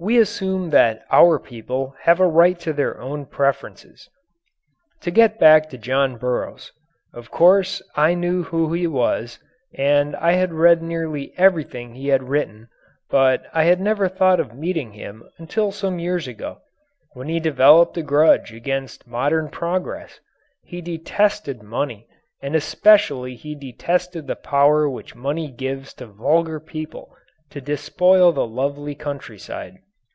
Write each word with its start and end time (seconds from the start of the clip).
We 0.00 0.16
assume 0.20 0.70
that 0.70 1.02
our 1.10 1.40
people 1.40 1.96
have 2.02 2.20
a 2.20 2.26
right 2.28 2.56
to 2.60 2.72
their 2.72 3.00
own 3.00 3.26
preferences. 3.26 4.08
To 5.00 5.10
get 5.10 5.40
back 5.40 5.68
to 5.70 5.76
John 5.76 6.18
Burroughs. 6.18 6.70
Of 7.12 7.32
course 7.32 7.82
I 7.96 8.14
knew 8.14 8.44
who 8.44 8.72
he 8.72 8.86
was 8.86 9.40
and 9.74 10.14
I 10.14 10.34
had 10.34 10.52
read 10.52 10.84
nearly 10.84 11.34
everything 11.36 11.94
he 11.96 12.06
had 12.06 12.28
written, 12.28 12.68
but 13.10 13.46
I 13.52 13.64
had 13.64 13.80
never 13.80 14.06
thought 14.08 14.38
of 14.38 14.54
meeting 14.54 14.92
him 14.92 15.24
until 15.36 15.72
some 15.72 15.98
years 15.98 16.28
ago 16.28 16.58
when 17.14 17.28
he 17.28 17.40
developed 17.40 17.96
a 17.96 18.02
grudge 18.04 18.52
against 18.52 19.08
modern 19.08 19.48
progress. 19.48 20.20
He 20.62 20.80
detested 20.80 21.60
money 21.60 22.06
and 22.40 22.54
especially 22.54 23.34
he 23.34 23.56
detested 23.56 24.28
the 24.28 24.36
power 24.36 24.88
which 24.88 25.16
money 25.16 25.50
gives 25.50 25.92
to 25.94 26.06
vulgar 26.06 26.60
people 26.60 27.16
to 27.50 27.60
despoil 27.60 28.30
the 28.30 28.46
lovely 28.46 28.94
countryside. 28.94 29.78